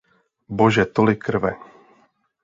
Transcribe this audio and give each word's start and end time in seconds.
Bože, 0.61 0.85
tolik 0.99 1.21
krve! 1.27 1.51